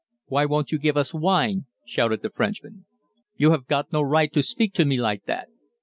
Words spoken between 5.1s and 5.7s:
that."